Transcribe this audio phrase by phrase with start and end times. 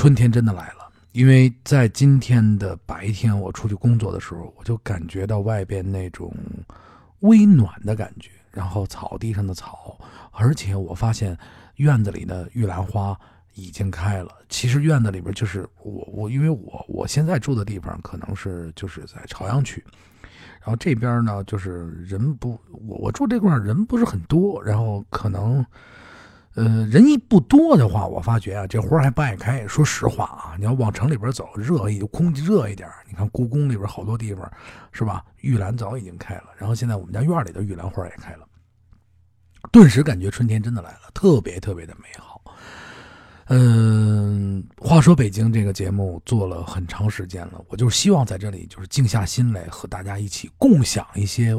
[0.00, 0.90] 春天真的来了。
[1.12, 6.34] 因为在今天的白天，我出去工作的时候，我就感觉到外边那种
[7.18, 9.98] 微暖的感觉，然后草地上的草，
[10.30, 11.36] 而且我发现
[11.76, 13.14] 院子里的玉兰花
[13.52, 14.30] 已经开了。
[14.48, 19.84] 其实院子里边就是我我，因为我我现在住的地方可能是就是在朝阳区，
[20.62, 25.62] 然后这边呢就是人不我我住这块人不是很多，然后可能。
[26.56, 29.64] 呃，人一不多的话，我发觉啊，这花还不爱开。
[29.68, 32.88] 说实话啊，你要往城里边走，热一空气热一点。
[33.06, 34.50] 你看故宫里边好多地方，
[34.90, 35.24] 是吧？
[35.42, 38.46] 玉兰早已经开了，然后现在我们家院里的玉兰花也开了，
[39.70, 42.42] 顿时感觉春天真的来了，特别特别的美好。
[43.46, 51.54] 嗯，话说北京这个节目做了很长时间了，我就希望在这里就是静下心来和大家一起共享一些。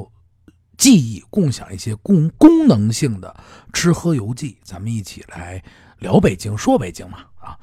[0.78, 3.36] 记忆，共享一些功功能性的
[3.72, 5.64] 吃喝游记，咱们一起来
[6.00, 7.58] 聊北京，说北京嘛啊。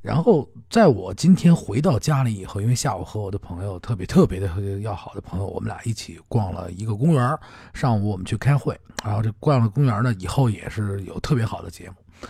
[0.00, 7.38] 然后在我今天回到家里以后，因为下午和我的朋友特别特别的要好的朋友，我们俩一起逛了一个公园。
[7.72, 12.28] 上午我们去开会，然后这逛了公园呢，以后也是有特别好的节目。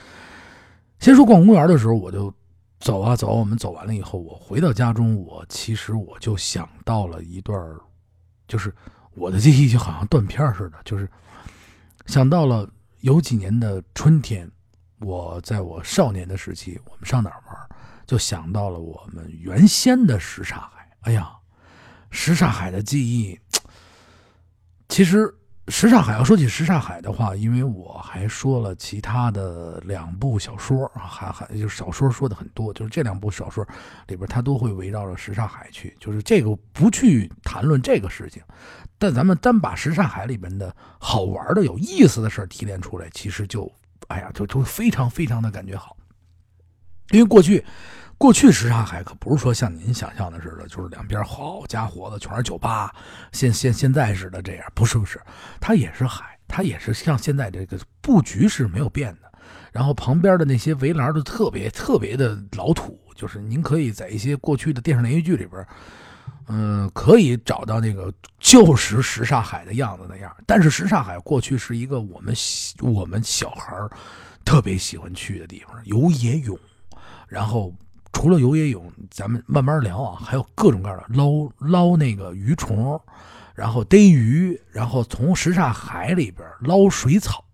[1.00, 2.33] 先说逛公园的时候，我就
[2.78, 7.61] 走啊走，我们走完了以后，我回到家中，我其实我就想到了一段
[8.48, 8.75] 就是。
[9.14, 11.08] 我的记忆就好像断片似的，就是
[12.06, 12.68] 想到了
[13.00, 14.50] 有几年的春天，
[15.00, 17.68] 我在我少年的时期，我们上哪儿玩，
[18.06, 20.88] 就想到了我们原先的什刹海。
[21.02, 21.30] 哎呀，
[22.10, 23.38] 什刹海的记忆，
[24.88, 25.34] 其实。
[25.68, 33.66] 什刹海要说起什刹海的话，因为我还说了其他的两部小说，还还就是小说说的很多，就是这两部小说
[34.08, 35.96] 里边，它都会围绕着什刹海去。
[35.98, 38.42] 就是这个不去谈论这个事情，
[38.98, 43.72] 但咱们单把什刹海里边的好玩的、有意思的事提炼出来，其实就
[44.08, 45.96] 哎呀，就就非常非常的感觉好，
[47.10, 47.64] 因为过去。
[48.25, 52.91] 过去什刹海可不是说像您想象的似的，就是两边好家伙的全是酒吧，
[53.33, 55.21] 现现现在似的这样，不是不是，
[55.60, 59.31] 它也是海，它也是像现在这个布局是没有变的，
[59.72, 65.66] 然后旁边的那些围栏都特别特别的老土，就是您可以在一些过去的电视连续剧里边，
[66.48, 68.10] 嗯，可以找到那个
[68.41, 72.34] 旧时什刹海的样子那样，但是什刹海过去是一个我们
[72.81, 73.77] 我们小孩
[74.47, 76.59] 特别喜欢去的地方，游野泳，
[77.28, 77.71] 然后。
[78.14, 82.98] 除了游野泳，咱们慢慢聊啊，还有各种各样的捞捞那个鱼虫，
[83.54, 87.44] 然后逮鱼，然后从什刹海里边捞水草，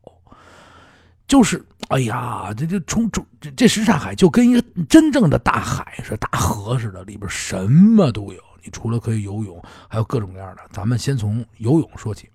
[1.27, 8.41] 就是哎呀，这这冲冲这这什刹海就跟一个真正的大海似的，大河似的，里边什么都有。
[8.63, 10.63] 你除了可以游泳，还有各种各样的。
[10.71, 12.29] 咱们先从游泳说起。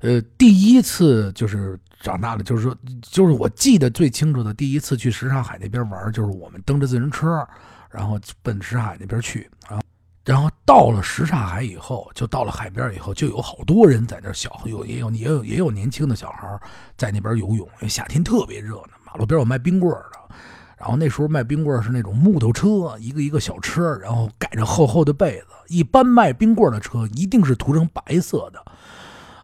[0.00, 7.46] 呃，第一次就是长大了，就是说，就是我记得最清楚的第一次去什刹海那边玩，就是我们蹬着自行车，
[7.90, 9.80] 然后奔什刹海那边去啊。
[10.24, 16.60] 然后到了什刹海以后，就到了海边以后，就有好多人在那小有也有也有也有年轻的小孩
[16.96, 18.90] 在那边游泳，因为夏天特别热呢。
[19.06, 20.34] 马路边有卖冰棍的，
[20.76, 25.46] 然后那时候卖冰棍是那种木头车，一个一个小车，然后盖着厚厚的被子。
[25.68, 28.62] 一般卖冰棍的车一定是涂成白色的。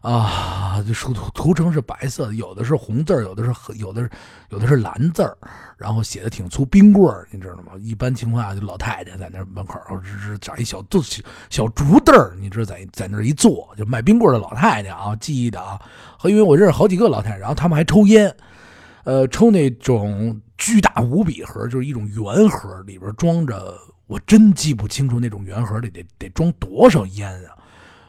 [0.05, 4.09] 啊，就涂涂成是白色的，有的是红字儿，有的是有的是
[4.49, 5.35] 有的是蓝字儿，
[5.77, 7.71] 然后写的挺粗，冰棍儿，你知道吗？
[7.79, 11.01] 一般情况下，就老太太在那门口，只是找一小坐
[11.49, 15.81] 小竹凳儿，你知道，在在那一坐，就卖冰棍的老太太啊，记忆的啊。
[16.19, 18.31] 和因为我认识好几个老太太，然后他们还抽烟，
[19.05, 27.54] 呃，抽那种巨大无比盒，就是一种圆盒，里边装着，我真记不清楚那种圆盒里得得装多少烟啊。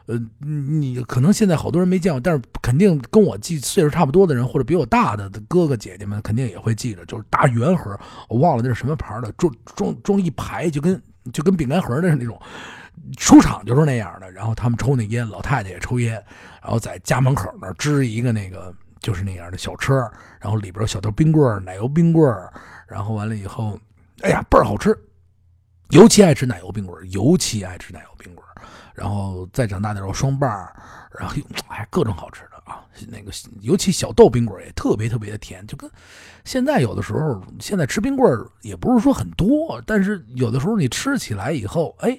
[0.07, 11.03] 呃，你可能现在好多人没见过，但是肯定跟我记岁数差不多的人，或者比我大的哥哥姐姐们，肯定也会记着，就是大圆盒，我忘了那是什么牌的，装装装一排，就跟
[11.33, 12.41] 就跟饼干盒的那种，
[13.17, 14.31] 出厂就是那样的。
[14.31, 16.13] 然后他们抽那烟，老太太也抽烟，
[16.63, 20.09] 然后在家门口那支一个那个就是那样的小车，
[20.41, 22.33] 然后里边有小豆冰棍、奶油冰棍，
[22.87, 23.77] 然后完了以后，
[24.21, 24.97] 哎呀倍儿好吃，
[25.91, 28.47] 尤其爱吃奶油冰棍，尤其爱吃奶油冰棍。
[28.95, 30.75] 然后再长大点，有双瓣儿，
[31.19, 31.37] 然后
[31.69, 32.81] 哎，各种好吃的啊。
[33.09, 33.31] 那个
[33.61, 35.89] 尤其小豆冰棍也特别特别的甜，就跟
[36.47, 42.19] 现在有的时候，现在吃冰棍也不是说很多，但是有的时候你吃起来以后，哎，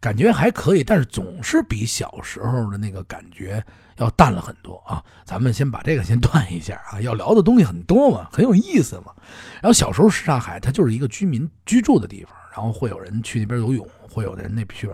[0.00, 3.62] 感觉还可以，但是总是比小时候的那个感觉
[3.98, 5.04] 要淡了很多啊。
[5.26, 9.12] 咱们先把这个先断一下啊，要聊的东西很多嘛，很有意思嘛。
[9.60, 13.86] 然后小时候什刹海它就是一个居民居住的地方，然后会有人去那边游泳。
[14.08, 14.88] 会有的人那去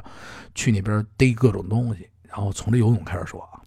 [0.53, 3.63] 去那边逮各种东西，然后从这游泳开始说啊。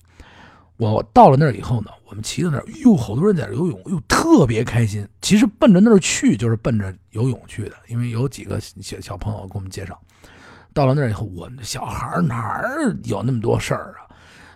[0.75, 5.07] 我到了那儿以后呢，我们骑到那儿，哟，好多人在这游泳，哟，特别开心。
[5.21, 9.98] 其实奔着那儿去，就是奔着游泳去的，因为有几个小小朋友给我们介绍。
[10.74, 14.05] 到了那儿以后，我们小孩哪儿有那么多事儿啊？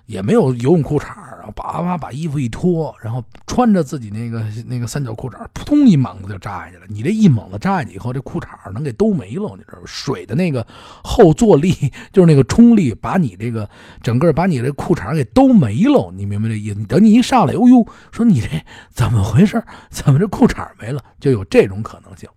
[0.10, 1.06] 也没有游泳裤衩
[1.38, 6.86] 然后叭叭把衣服一脱，然后穿着自己那个那个三角裤衩扑通一猛子就扎下去了。
[6.90, 9.84] 你这一猛子扎下去以后，这裤衩能给兜没了，你知道吗？
[9.86, 10.66] 水的那个
[11.04, 11.72] 后坐力
[12.12, 13.70] 就是那个冲力，把你这个
[14.02, 16.12] 整个把你这裤衩给兜没了。
[16.16, 16.84] 你明白这意思？
[16.86, 18.48] 等你一上来，哦呦，说你这
[18.90, 19.64] 怎么回事？
[19.92, 21.00] 怎么这裤衩没了？
[21.20, 22.28] 就有这种可能性。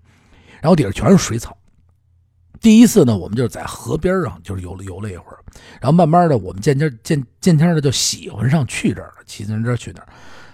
[0.60, 1.56] 然后底下全是水草。
[2.62, 5.38] 第一次呢，我们就是在河边上，就是游了游了一会儿，
[5.80, 10.06] 然后慢慢的，我们渐渐渐渐渐的就喜欢上去这儿了，骑自行车去那儿，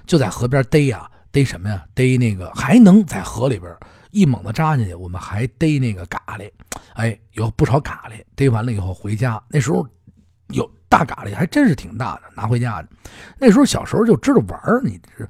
[0.06, 1.84] 就在河边逮呀，逮什么呀？
[1.94, 3.70] 逮那个还能在河里边
[4.10, 6.50] 一猛子扎进去，我们还逮那个蛤蜊，
[6.94, 9.86] 哎，有不少蛤蜊，逮完了以后回家，那时候
[10.48, 12.88] 有大蛤蜊，还真是挺大的，拿回家的。
[13.38, 15.28] 那时候小时候就知道玩儿，你这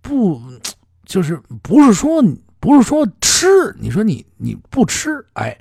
[0.00, 0.40] 不
[1.04, 2.24] 就是不是说
[2.58, 3.46] 不是说吃？
[3.78, 5.54] 你说你你不吃，哎。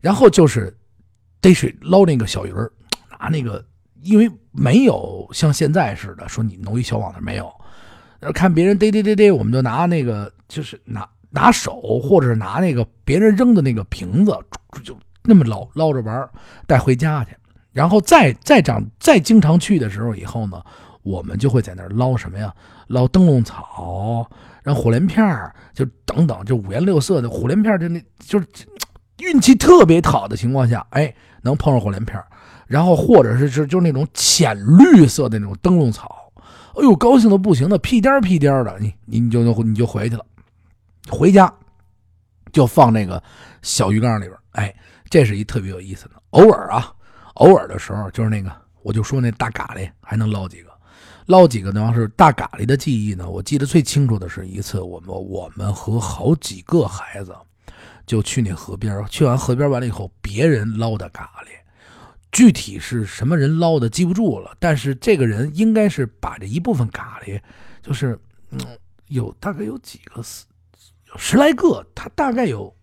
[0.00, 0.74] 然后就是
[1.40, 2.72] 逮水捞那个小鱼儿，
[3.20, 3.64] 拿那个，
[4.02, 7.52] 因为没有像现在似的说你弄一小网子没有，
[8.32, 14.36] 看别人逮逮逮逮，我们就拿那个就是拿拿手或者是拿那个别人扔的那个瓶子，
[14.82, 16.28] 就那么捞捞着玩
[16.66, 17.36] 带回家去。
[17.72, 20.62] 然后再再长再经常去的时候以后呢，
[21.02, 22.52] 我们就会在那儿捞什么呀？
[22.88, 24.28] 捞灯笼草，
[24.62, 25.24] 然后虎莲片
[25.72, 28.46] 就等等，就五颜六色的虎莲片就那就是。
[29.20, 32.22] 运气特别好的情况下，哎，能碰上火莲片
[32.66, 36.32] 然后或者是是就是那种浅绿色的那种灯笼草，
[36.76, 40.24] 哎呦，高兴的不行的，屁颠屁颠的，你你你就你就回去了，
[41.08, 41.52] 回家
[42.52, 43.22] 就放那个
[43.62, 44.74] 小鱼缸里边，哎，
[45.08, 46.12] 这是一特别有意思的。
[46.30, 46.92] 偶尔啊，
[47.34, 48.52] 偶尔的时候就是那个，
[48.82, 50.70] 我就说那大蛤蜊还能捞几个，
[51.26, 51.92] 捞几个呢？
[51.92, 53.28] 是大蛤蜊的记忆呢？
[53.28, 57.34] 我记得最清楚的是一次，我们我们和好几个孩子。
[58.10, 61.46] 就去那河边，去完河边完了以后，别人捞的蛤蜊，
[62.32, 64.52] 具体是什么人捞的记不住了。
[64.58, 67.40] 但是这个人应该是把这一部分蛤蜊，
[67.80, 68.18] 就是
[68.50, 68.58] 嗯，
[69.06, 70.44] 有大概有几个十
[71.16, 72.74] 十来个，他大概有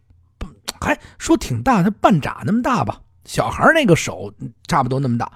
[0.79, 4.33] 还说挺大，他半掌那么大吧，小孩那个手
[4.65, 5.29] 差不多那么大，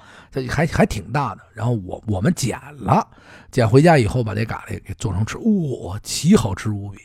[0.48, 1.42] 还还挺大的。
[1.54, 3.06] 然后我我们捡了，
[3.52, 7.00] 捡回家以后把这蛤蜊给做成吃，哇，奇好吃无比。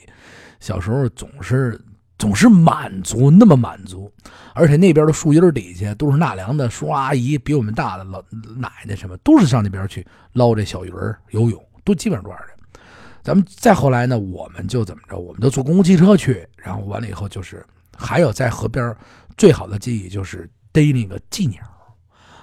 [0.61, 1.81] 小时候总是。
[2.19, 4.11] 总是满足，那么满足，
[4.55, 8.23] 而且那边的树荫底下都是纳凉的叔阿姨，比我们大的老
[8.57, 12.81] 奶奶什么，都是上那边去捞这小鱼儿游泳，都基本上这样的。
[13.23, 17.63] 咱们再后来呢，我们就怎么着，我们就坐公共汽车去，然后完了以后就是
[17.97, 18.97] 还有在河边
[19.37, 21.61] 最好的记忆就是逮那个寄鸟，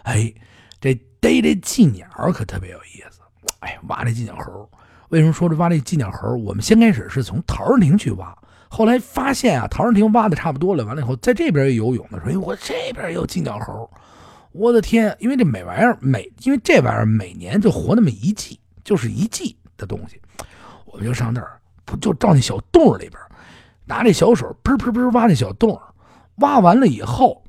[0.04, 0.32] 哎，
[0.80, 3.22] 这逮这寄鸟可特别有意思，
[3.62, 4.70] 哎，挖这寄鸟猴，
[5.10, 6.36] 为什么说这挖这寄鸟猴？
[6.36, 8.38] 我们先开始是从陶然亭去挖。
[8.76, 13.88] 后来发现啊，陶然亭挖的差不多了，完了以后，在这边游泳的时候，哎，我这边有金鸟猴，
[14.52, 15.16] 我的天！
[15.20, 20.20] 因为这每玩意儿每，因为这玩意儿每年就活那么一季，就是一季的东西，
[20.86, 23.22] 我们就上那儿，不就照那小洞里边，
[23.86, 25.80] 拿这小手噗噗噗挖那小洞，
[26.38, 27.44] 挖完了以后，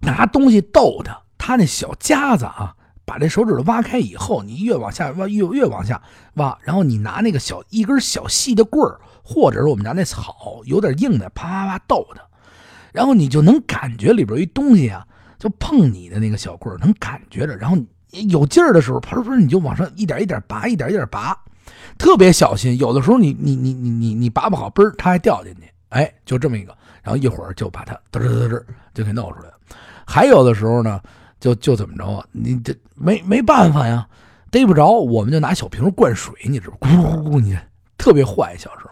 [0.00, 6.02] 拿东西逗它，它那小夹子啊，把这手指头挖开以后，你越往下挖，越越往下
[6.34, 9.00] 挖，然后你拿那个小一根小细的棍儿。
[9.26, 12.20] 或者是我们家那草有点硬的，啪啪啪逗它，
[12.92, 15.02] 然后你就能感觉里边一东西啊，
[15.38, 17.78] 就碰你的那个小棍能感觉着，然后
[18.28, 21.34] 有劲儿的时候，啪啪你就往上一点一点拔，一点一点拔，
[21.96, 22.76] 特别小心。
[22.76, 28.62] 有的时候你你你你你你拔不好，嘣儿它还掉进去，哎，就这么一个，然后一会儿就把它嘚嘚嘚嘚
[28.92, 29.54] 就给弄出来了。
[30.06, 31.00] 还有的时候呢，
[31.44, 32.26] 就就怎么着啊？
[32.32, 34.08] 你这没没办法呀，
[34.50, 37.54] 逮不着，我们就拿小瓶灌水，你知道，咕咕咕，你
[37.98, 38.90] 特别坏，小时候。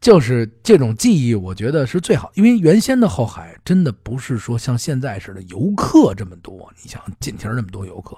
[0.00, 6.72] 就是这种记忆，我觉得是最好，因为原先的后海真的不是说像现在似的游客这么多。
[6.80, 8.16] 你想进亭那么多游客，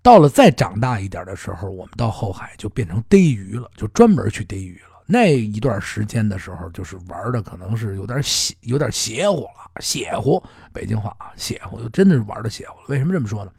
[0.00, 4.89] 到了再长大一点的时候，我们到后海就变成逮鱼了，就专门去逮鱼了。
[5.10, 12.86] 那一段时间的时候，就是玩的可能是有点邪，有点邪乎了，邪乎，北京话啊，邪乎，就真的是玩的邪乎了。
[12.88, 13.50] 为什么这么说呢？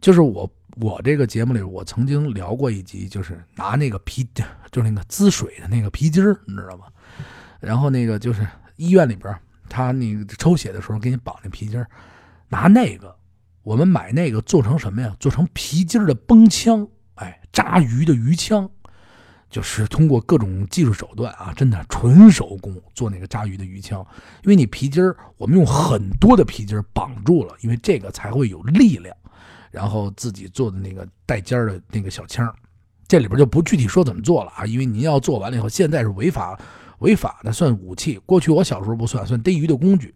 [0.00, 0.50] 就是我。
[0.80, 4.28] 我这个节目里，我曾经聊过一集，就是拿那个皮，
[4.72, 6.86] 就是那个滋水的那个皮筋儿，你知道吗？
[7.60, 8.44] 然后那个就是
[8.74, 9.32] 医院里边，
[9.68, 11.88] 他那个抽血的时候给你绑那皮筋儿，
[12.48, 13.14] 拿那个，
[13.62, 15.14] 我们买那个做成什么呀？
[15.20, 18.68] 做成皮筋的绷枪，哎，扎鱼的鱼枪，
[19.54, 24.04] 就是通过各种技术手段啊，真的纯手工做那个扎鱼的鱼枪。
[24.42, 29.16] 因为你皮筋儿，我们用很多的皮筋儿绑住了，因为这个才会有力量。
[29.70, 32.52] 然后自己做的那个带尖儿的那个小枪，
[33.06, 36.58] 这里边就不具体说怎么做了啊，因为您要做完了以后，现在是违法
[36.98, 38.18] 违法的，算武器。
[38.26, 40.12] 过去我小时候不算，算逮鱼的工具。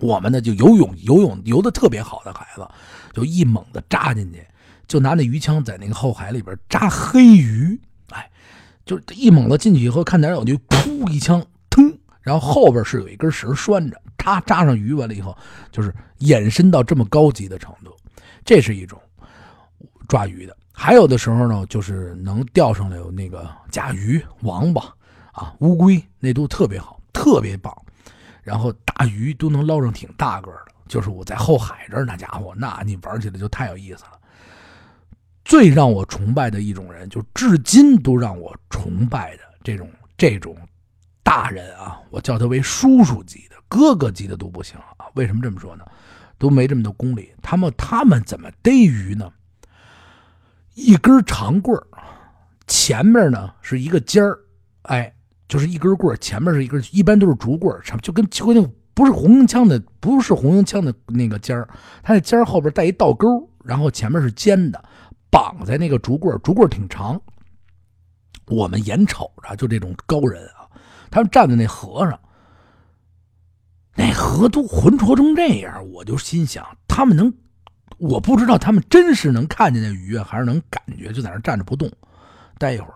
[0.00, 2.68] 我们呢就游泳，游泳游的特别好的孩子，
[3.12, 4.44] 就一猛子扎进去，
[4.88, 7.80] 就拿那鱼枪在那个后海里边扎黑鱼，
[8.84, 15.36] 哎，就一猛子进去以后，看哪有就噗一枪，腾，然后后边是有一根绳拴着，他扎上鱼完了以后，
[15.72, 17.96] 就是延伸到这么高级的程度，
[18.44, 19.00] 这是一种
[20.08, 20.56] 抓鱼的。
[20.72, 24.82] 还有的时候呢，就是能钓上来有那个甲鱼、王八
[25.32, 27.74] 啊、乌龟，那都特别好，特别棒。
[28.42, 34.18] 然后大鱼都能捞上挺大个的，就是我在后海这儿，那家伙，那你玩起来就太有意思了。
[35.44, 40.56] 最让我崇拜的一种人，就至今都让我崇拜的这种这种
[41.22, 45.06] 大人啊，我叫他为叔叔级的、哥哥级的都不行啊。
[45.14, 45.84] 为什么这么说呢？
[46.38, 47.32] 都没这么多功力。
[47.42, 49.30] 他们他们怎么逮鱼呢？
[50.74, 51.86] 一根长棍儿，
[52.66, 54.38] 前面呢是一个尖儿，
[54.82, 55.10] 哎。
[55.46, 61.68] 就是一根棍前面是一根，一般都是竹棍就跟就跟那不是红缨枪的，不是红缨枪的那个尖儿，
[62.02, 64.82] 它那尖儿后边带一倒钩，然后前面是尖的，
[65.34, 67.20] 绑在那个竹棍竹棍挺长。
[68.46, 70.70] 我们眼瞅着就这种高人啊，
[71.10, 72.16] 他们站在那河上，
[73.96, 77.34] 那河都浑浊成这样，我就心想，他们能，
[77.98, 81.90] 我不知道他们真是能看见那鱼啊，还是能感觉就在那站着不动，
[82.56, 82.94] 待一会儿。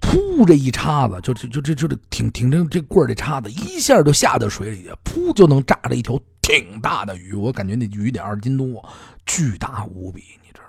[0.00, 0.46] 噗！
[0.46, 7.34] 这一叉子，就就就这就这挺挺这这棍儿这叉子，一下就下到水里去，噗就能炸着一条挺大的鱼。
[7.34, 8.88] 我感觉那鱼得二斤多，
[9.26, 10.67] 巨大无比，你知道？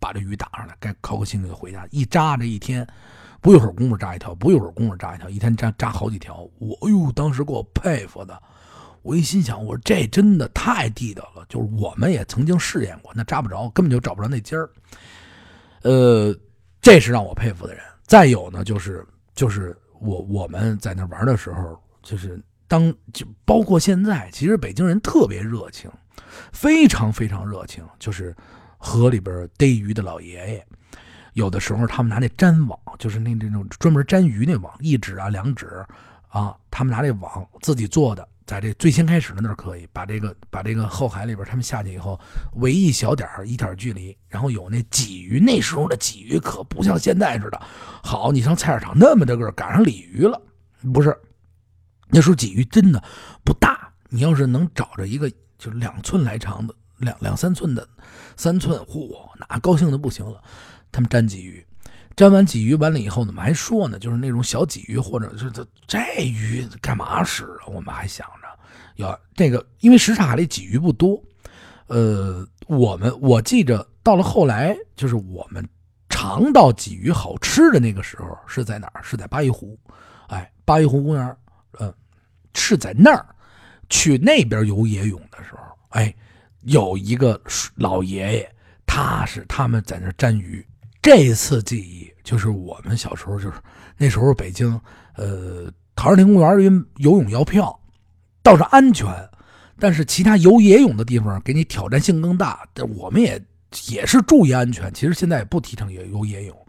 [0.00, 1.86] 把这鱼打上来，该高高兴兴的回家。
[1.90, 2.86] 一扎这一天，
[3.40, 6.48] 不一会儿功夫扎一条，不一会儿功夫扎一条，一天扎扎好几条。
[6.58, 8.42] 我哎呦，当时给我佩服的，
[9.02, 11.44] 我一心想，我说这真的太地道了。
[11.48, 14.70] 就是我们也曾经试验过，那扎不着，根本就找不着那尖儿。
[15.82, 16.34] 呃，
[16.80, 17.82] 这是让我佩服的人。
[18.04, 25.90] 再有呢，就是就是我我们在那玩的时候，就是当就包括现在，其实北京人特别热情，
[26.52, 27.84] 非常非常热情。
[27.98, 28.34] 就是
[28.82, 30.66] 河里边逮鱼的老爷爷，
[31.34, 35.86] 有的时候他们拿那粘网，就是那那种专门粘鱼那网，一指啊两指
[36.28, 38.26] 啊，他们拿那网自己做的。
[38.46, 42.18] 在这最先开始的那儿可以把这个把这个后海里边，他们下去以后
[42.54, 45.38] 围一小点一点距离，然后有那鲫鱼。
[45.38, 47.62] 那时候的鲫鱼可不像现在似的，
[48.02, 50.42] 好，你上菜市场那么大个赶上鲤鱼了，
[50.92, 51.16] 不是？
[52.08, 53.00] 那时候鲫鱼真的
[53.44, 57.88] 不大，你要是能找着一个就两寸来长的，两两三寸的，
[58.36, 60.42] 三寸，嚯，那高兴的不行了。
[60.92, 61.64] 他们粘鲫鱼。
[62.16, 63.98] 粘完鲫鱼完了以后，怎么还说呢？
[63.98, 67.48] 就是那种小鲫鱼，或者是这这鱼干嘛使？
[67.66, 68.48] 我们还想着
[68.96, 71.22] 要这个，因为什刹海里鲫鱼不多。
[71.86, 75.66] 呃，我们我记着到了后来，就是我们
[76.08, 79.02] 尝到鲫鱼好吃的那个时候是在哪儿？
[79.02, 79.78] 是在八一湖，
[80.28, 81.36] 哎，八一湖公园，
[81.78, 81.94] 嗯，
[82.54, 83.24] 是在那儿
[83.88, 86.14] 去那边游野泳的时候，哎，
[86.62, 87.40] 有一个
[87.74, 88.54] 老爷爷，
[88.86, 90.66] 他是他们在那粘鱼。
[91.02, 93.54] 这次记忆就是我们小时候，就是
[93.96, 94.78] 那时候北京，
[95.16, 97.80] 呃，陶然亭公园游泳要票，
[98.42, 99.08] 倒是安全，
[99.78, 102.68] 但是其他游野泳的地方给你挑战性更大。
[102.74, 103.42] 但我们也
[103.88, 104.92] 也是注意安全。
[104.92, 106.66] 其实现在也不提倡游游野泳，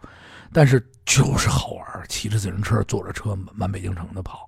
[0.53, 4.47] 但是就是好玩，骑着自行车，坐着车满北京城的跑。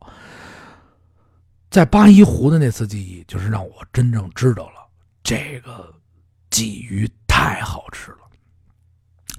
[1.69, 4.82] 在八一湖的那次记忆，就是让我真正知道了
[5.23, 5.93] 这个
[6.51, 8.17] 鲫鱼太好吃了。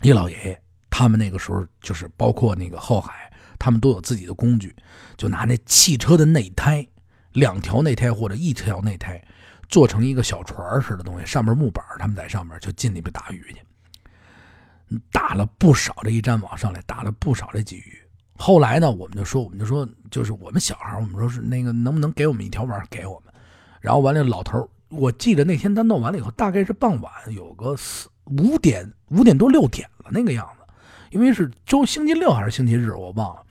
[0.03, 4.75] 一老爷爷，他们那个时候就是包括那个后海，他们都有自己的工具，
[5.17, 6.87] 就拿那汽车的内胎，
[7.33, 9.23] 两条内胎或者一条内胎，
[9.69, 18.01] 做成一个小船似的东西，上面木板，他们在上面就进里边打鱼去，打了不少这一粘网上来，打了不少这鲫鱼。
[18.37, 23.33] 后来呢，我们就说，我们就说，就是我们小孩，我们说是那个能不能给我们一条网给我们？
[23.81, 30.11] 然后完了，老头我记得那天他弄完了以后，大概是傍晚，有个四五点五点多六点了。
[30.11, 30.65] 那个样子，
[31.11, 33.43] 因为是周星期六还是星期日，我忘了。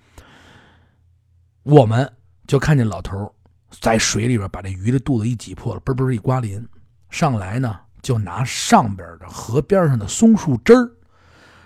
[1.64, 2.12] 我们
[2.48, 3.34] 就看见老头
[3.70, 6.68] 在水里边把这鱼的肚子一挤破了，嘣嘣一刮鳞，
[7.10, 10.92] 上来呢就拿上边的河边上的松树枝儿，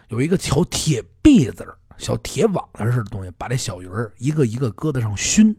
[0.10, 5.56] 有一个小铁篦子小铁网子似的东西，把这小鱼儿一个一个搁在上熏。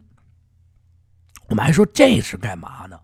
[1.48, 2.98] 我们还说这是干嘛呢？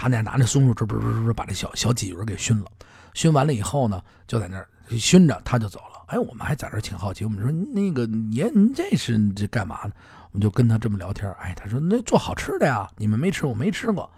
[0.00, 0.86] 他那拿那松树枝
[1.34, 2.66] 把这小小鲫鱼给熏了，
[3.12, 4.66] 熏完了以后呢，就在那儿。
[4.98, 9.92] 熏着他就走了，哎，我们还在这挺好奇，我们说那个爷，您这是这干嘛呢？
[10.32, 14.10] 我们就跟他这么聊天，哎，他说那做好吃的呀，你们没吃，我没吃过。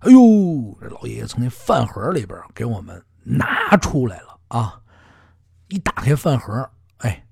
[0.00, 4.80] 哎呦，这老爷爷从那饭盒里边给我们拿出来了啊！
[5.68, 6.68] 一打开饭盒，
[6.98, 7.24] 哎，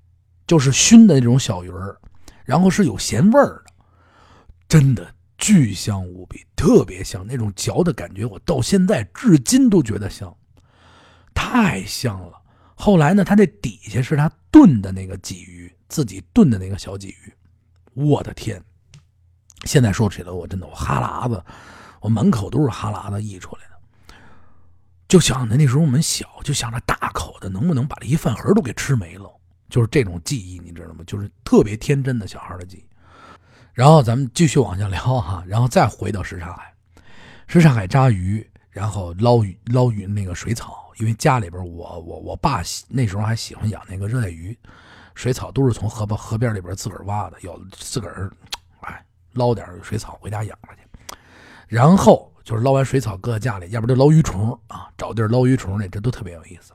[0.47, 1.97] 就是熏的那种小鱼儿，
[2.45, 3.73] 然后是有咸味儿的，
[4.69, 5.12] 真的
[5.43, 10.33] 巨香无比，特别香，那种嚼的感觉，我到现在至今都觉得香，
[11.33, 12.41] 太香了。
[12.75, 17.33] 后来呢，他这底下是他炖的那个鲫鱼，自己炖的那个小鲫鱼，
[17.93, 18.63] 我的天！
[19.65, 21.43] 现在说起来，我真的我哈喇子，
[21.99, 24.15] 我满口都是哈喇子溢出来的。
[25.09, 29.29] 就想着那时候我们小，就想着大口的能不能把这一饭盒都给吃没了，
[29.67, 31.03] 就是这种记忆，你知道吗？
[31.05, 32.92] 就是特别天真的小孩的记忆。
[33.73, 36.73] 然后咱们继续往下聊哈， 然后再回到什刹海，
[37.47, 44.57] 什刹海扎鱼，然后捞鱼捞鱼那个水草，因为家里边我我我爸那时候还喜欢养那个热带鱼，
[45.15, 48.31] 水草都是从河河边里边自个儿挖的，有自个儿。
[49.35, 51.17] 捞点水草回家养着去，
[51.67, 56.71] 然后就是捞完水草搁家里，要不就捞鱼虫啊，找地儿捞鱼虫那这都特别有意思。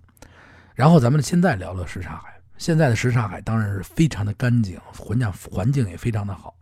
[0.75, 6.53] 然后咱们现在聊聊什刹海，现在的什刹海当然是非常的干净，环境环境也非常的好。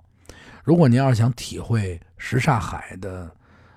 [0.67, 3.31] 如果您要是想体会什刹海的，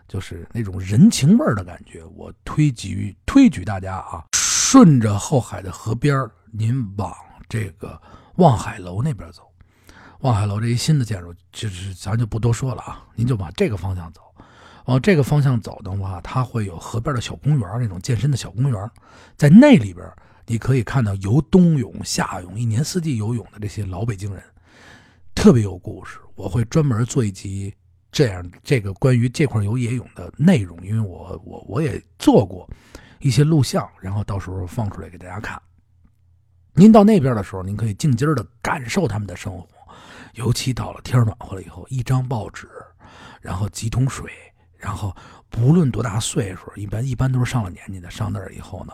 [0.07, 7.15] 就是那种人情味儿的感觉，我推举推举大家啊，顺着后海的河边您往
[7.47, 8.01] 这个
[8.37, 9.43] 望海楼那边走。
[10.21, 14.21] 望海楼这一新的建筑，就是咱就不多说了啊，您就往这个方向走，
[14.85, 18.91] 往这个方向走的话，它会有河边的小公园，那种健身的小公园，
[19.37, 20.11] 在那里边
[20.47, 24.43] 你可以看到游冬泳、夏泳，一年四季游泳的这些老北京人，
[25.33, 26.19] 特别有故事。
[26.35, 27.73] 我会专门做一集
[28.11, 32.69] 这样这个关于这块游野泳的内容，因为我我我也做过
[33.19, 35.61] 一些录像，然后到时候放出来给大家看。
[36.73, 39.67] 您到那边的时候，您可以静静的感受他们的生活。
[40.35, 42.69] 尤其到了天暖和了以后，一张报纸，
[43.41, 44.31] 然后几桶水，
[44.77, 45.13] 然后
[45.49, 48.93] 不论多大岁数，一般一般都是上了年纪的，上那儿以后呢，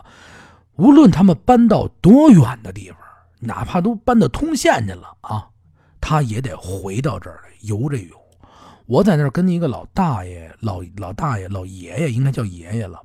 [0.76, 2.98] 无论他们搬到多远的地方，
[3.38, 5.48] 哪怕都搬到通县去了啊，
[6.08, 8.16] 他也得回到这儿游着泳。
[8.86, 13.02] 我在那儿跟一个老大爷、老老大爷、老爷爷，应该叫爷爷了。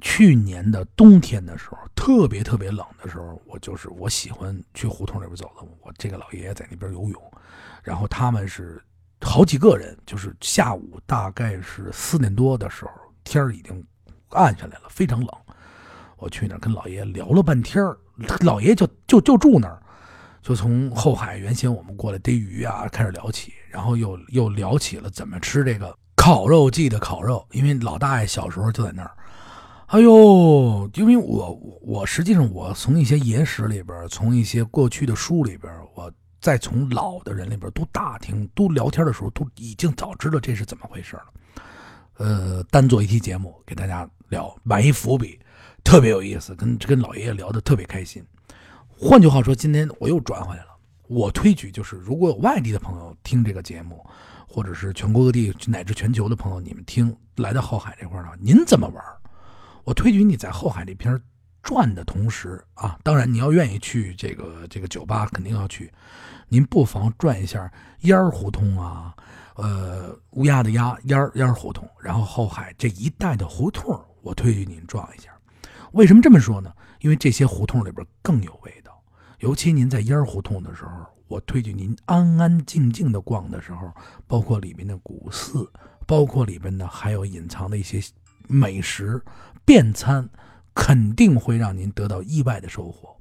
[0.00, 5.66] 去年的冬天的时候，特别特别冷的时候，我就是我喜欢去胡同里边走的。
[5.80, 7.20] 我这个老爷爷在那边游泳，
[7.82, 8.80] 然后他们是
[9.20, 12.92] 好几个人，就是下午大概是四点多的时候，
[13.24, 13.84] 天已经
[14.28, 15.28] 暗下来了，非常冷。
[16.16, 17.84] 我去那儿跟老爷爷聊了半天
[18.42, 19.82] 老爷爷就就就住那儿，
[20.42, 29.10] 就从后海原先我们过来逮鱼啊开始聊起，然后又又聊起了怎么吃这个烤肉季的烤肉，因为老大爷小时候就在那儿。
[29.86, 41.24] 哎呦，因为我我实际上我从一些野史里边，从一些过去的书里边，我再从老的人里边都打听、都聊天的时候，都已经早知道这是怎么回事了。
[42.18, 45.40] 呃，单做一期节目给大家聊，埋一伏笔，
[45.82, 48.24] 特别有意思，跟跟老爷爷聊的特别开心。
[49.02, 50.76] 换句话说，今天我又转回来了。
[51.08, 54.04] 我推举就是，如果有外地的朋友听这个节目，
[54.46, 59.02] 或者是全国各地乃至全球的朋友，你们听来到后海这块儿呢，您怎么玩？
[59.84, 61.18] 我推举你在后海这边
[61.62, 65.90] 转的同时啊，当然你要愿意去这个这个酒吧，肯定要去。
[66.50, 69.16] 您不妨转一下烟儿胡同啊，
[69.54, 75.30] 呃，乌鸦的鸦烟儿烟儿胡同，然后后海这一带的胡同，我推举您转一下。
[75.92, 76.70] 为什么这么说呢？
[77.00, 78.89] 因为这些胡同里边更有味道。
[79.40, 83.92] 尤其您在烟胡同的时候，我推举您安安静静的逛的时候，
[84.26, 85.70] 包括里面的古寺，
[86.06, 88.00] 包括里边的还有隐藏的一些
[88.46, 89.22] 美食。
[89.64, 90.28] 便餐
[90.74, 93.16] 肯定会让您得到意外的收获。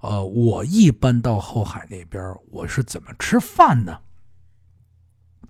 [0.00, 4.00] 呃，我一般到后海那边，我是怎么吃饭呢？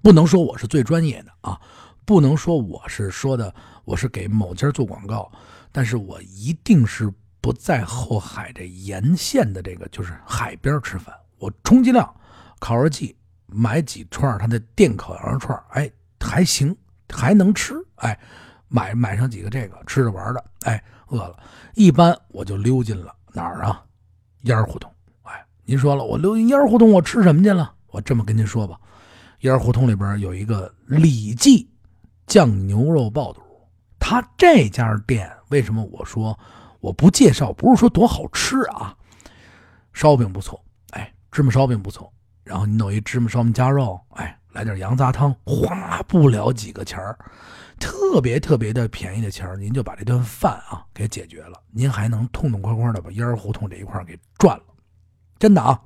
[0.03, 1.59] 不能说我是最专业的啊，
[2.05, 5.33] 不能说我是说的我是给某家做广告，
[5.73, 11.15] 但是我一定是不在后海这沿线的这个就是海边吃饭。
[11.39, 12.09] 我充其量
[12.59, 16.77] 烤肉季买几串他的电烤羊肉串，哎，还行，
[17.09, 18.19] 还能吃，哎。
[18.73, 21.37] 买买上几个这个吃着玩的，哎，饿了，
[21.75, 23.83] 一般我就溜进了哪儿啊？
[24.43, 24.89] 烟儿胡同。
[25.23, 27.75] 哎，您说了，我溜进烟儿胡同，我吃什么去了？
[27.89, 28.79] 我这么跟您说吧，
[29.41, 31.69] 烟儿胡同里边有一个李记
[32.29, 33.43] 酱牛肉爆肚，
[33.99, 36.39] 他这家店为什么我说
[36.81, 37.53] 我不介绍？
[37.53, 38.97] 不是说多好吃啊，
[39.93, 42.13] 烧饼不错，哎，芝麻烧饼不错，
[42.43, 47.19] 然后你弄一芝麻烧饼夹肉，哎，来点羊杂汤，花不了几个钱儿。
[47.79, 54.65] 特别特别的便宜的钱您就把这顿饭啊给解决了，您还能痛痛快快的把烟儿胡同这一块给赚了，
[55.39, 55.81] 真的啊！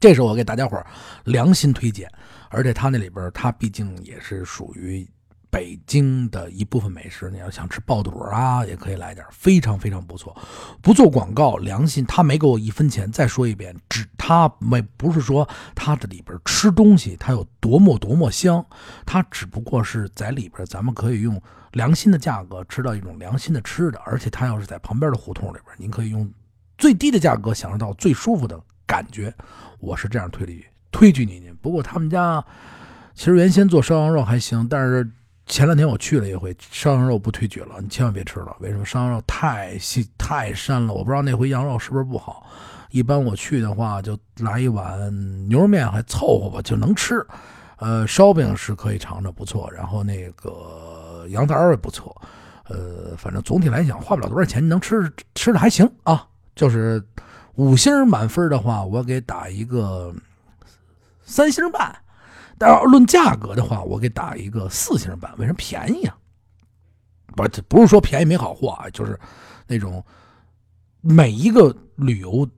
[0.00, 0.84] 这是我给大家伙
[1.24, 2.08] 良心推荐，
[2.50, 5.08] 而且他那里边他毕竟也是属于
[5.50, 10.36] 北京的一部分美食，你要想吃爆肚啊，也可以来点，非常非常不错。
[10.82, 13.10] 不做广告，良心，他没给我一分钱。
[13.10, 18.64] 再说一遍，只他没不是说他的里边吃东西他有多么多么香，
[19.06, 21.40] 他只不过是在里边，咱们可以用
[21.72, 26.30] 良心的价格吃到一种良心的吃的，而且他要是在旁边的胡同里边，您可以用
[26.76, 29.34] 最低的价格享受到最舒服的感觉。
[29.80, 31.56] 我是这样推理推举您。
[31.62, 32.44] 不过他们家
[33.14, 35.10] 其实原先做烧羊肉还行，但是。
[35.48, 38.54] 前两天我去了一回，烧羊肉不推举了，你千万别吃了。
[38.60, 38.84] 为什么？
[38.84, 42.46] 烧羊肉太细太膻了，我不知道那回羊肉是不是不好。
[42.90, 47.26] 一般我去的话，就来一碗牛肉面还凑合吧，就能吃。
[47.78, 49.70] 呃，烧饼是可以尝尝，不错。
[49.72, 52.14] 然后那个羊杂也不错。
[52.68, 56.26] 呃，反正总体来讲花不了多少钱，你能吃吃的还行啊。
[56.54, 57.02] 就是
[57.54, 60.14] 五星满分的话，我给打一个
[61.24, 61.96] 三星半。
[62.58, 65.32] 但要论价格的话，我给打一个四星版。
[65.38, 66.16] 为什么便宜啊？
[67.36, 69.18] 不是，不是说便宜没好货啊，就是
[69.66, 70.04] 那种
[71.00, 72.48] 每一个旅游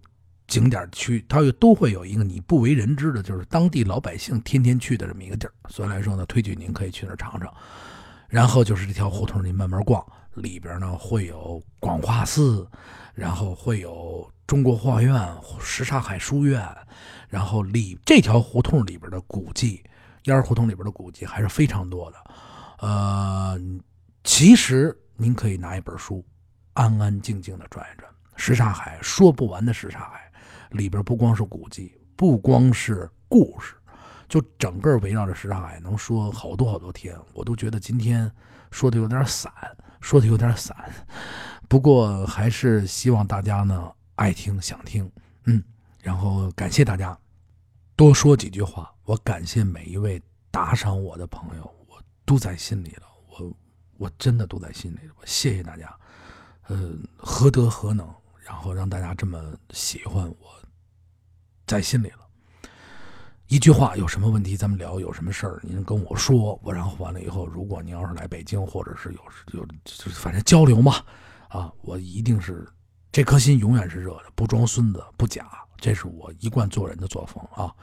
[0.47, 5.53] 景点区，它都会有一个你不为人知的，就是当地老百姓天天去的这么一个地儿。
[5.69, 7.53] 所以来说呢，推举您可以去那儿尝尝。
[8.29, 12.67] 然后就是这条胡同，您慢慢逛，里边呢会有广化寺，
[13.13, 15.15] 然后会有中国画院、
[15.61, 16.61] 什刹海书院，
[17.29, 19.81] 然后里这条胡同里边的古迹。
[20.25, 22.19] 烟儿胡同里边的古迹还是非常多的，
[22.81, 23.57] 呃，
[24.25, 26.27] 其实您可以拿一本书，
[26.73, 28.11] 安安静静的转一转。
[28.35, 30.33] 什刹海说不完的什刹海，
[30.71, 33.77] 里边不光是古迹，不光是故事，
[34.29, 37.17] 就整个围绕着什刹海能说好多好多天。
[37.35, 38.29] 我都觉得今天
[38.73, 39.53] 说的有点散，
[40.01, 40.77] 说的有点散，
[41.69, 43.89] 不过还是希望大家呢
[44.21, 45.11] 爱听想听，
[45.45, 45.65] 嗯，
[45.99, 47.19] 然后感谢大家。
[47.97, 53.57] 多说几句话，我感谢每一位打赏我的朋友，我都在心里了，我
[53.97, 55.99] 我真的都在心里了，谢谢大家，
[56.69, 58.07] 呃，何德何能，
[58.45, 60.63] 然后让大家这么喜欢我，
[61.67, 62.19] 在心里了。
[63.47, 69.21] 一句话，有什么问题咱们聊，有什么事儿您跟我说，我然后完了以后，如果您要是来北京，或者是有
[69.59, 71.03] 有就，反正交流嘛，
[71.49, 72.69] 啊，我一定是
[73.13, 75.49] 这颗心永远是热的，不装孙子，不假。
[75.79, 77.75] 这是我一贯做人的作风啊，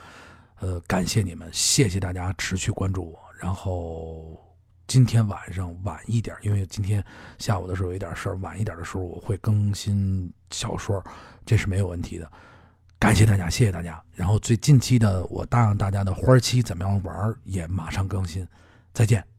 [0.59, 3.19] 呃，感谢你们，谢谢大家持续关注我。
[3.39, 4.39] 然后
[4.85, 7.03] 今天晚上晚一点，因为今天
[7.39, 11.03] 下午的时候有点事儿，晚一点的时候我会更新小说，
[11.45, 12.31] 这是没有问题的。
[12.99, 14.01] 感谢大家，谢谢大家。
[14.13, 18.47] 然后最近期的我答应大家的花期怎么样玩也马上更新，
[18.93, 19.36] 再见。